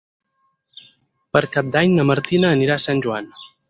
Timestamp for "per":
1.37-1.43